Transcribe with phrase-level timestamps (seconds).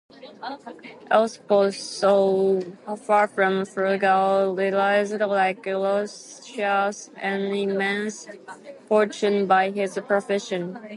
[1.11, 2.61] Aesopus, though
[2.97, 8.27] far from frugal, realized, like Roscius, an immense
[8.87, 10.79] fortune by his profession.